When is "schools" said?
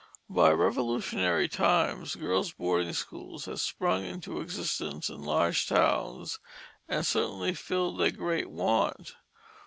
2.93-3.45